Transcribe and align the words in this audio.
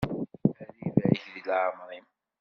Ad 0.61 0.79
ibarek 0.87 1.25
di 1.33 1.41
leεmeṛ-im! 1.47 2.05